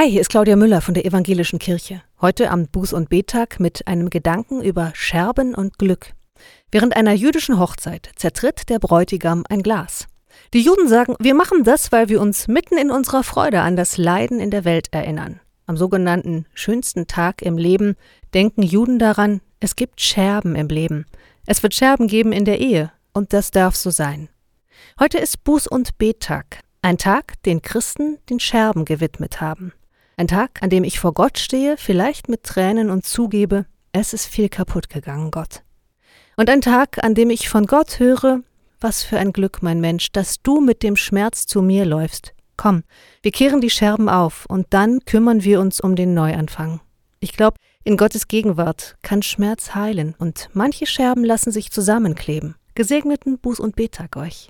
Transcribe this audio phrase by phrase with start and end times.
[0.00, 2.00] Hi, hier ist Claudia Müller von der Evangelischen Kirche.
[2.22, 6.14] Heute am Buß- und Betag mit einem Gedanken über Scherben und Glück.
[6.72, 10.06] Während einer jüdischen Hochzeit zertritt der Bräutigam ein Glas.
[10.54, 13.98] Die Juden sagen, wir machen das, weil wir uns mitten in unserer Freude an das
[13.98, 15.38] Leiden in der Welt erinnern.
[15.66, 17.94] Am sogenannten schönsten Tag im Leben
[18.32, 21.04] denken Juden daran, es gibt Scherben im Leben.
[21.44, 24.30] Es wird Scherben geben in der Ehe, und das darf so sein.
[24.98, 29.74] Heute ist Buß- und Betag, ein Tag, den Christen den Scherben gewidmet haben.
[30.20, 34.26] Ein Tag, an dem ich vor Gott stehe, vielleicht mit Tränen und zugebe, es ist
[34.26, 35.62] viel kaputt gegangen, Gott.
[36.36, 38.40] Und ein Tag, an dem ich von Gott höre,
[38.82, 42.34] was für ein Glück, mein Mensch, dass du mit dem Schmerz zu mir läufst.
[42.58, 42.82] Komm,
[43.22, 46.82] wir kehren die Scherben auf und dann kümmern wir uns um den Neuanfang.
[47.20, 52.56] Ich glaube, in Gottes Gegenwart kann Schmerz heilen und manche Scherben lassen sich zusammenkleben.
[52.74, 54.48] Gesegneten Buß- und Betag euch.